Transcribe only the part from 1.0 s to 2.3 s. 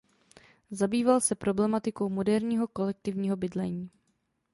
se problematikou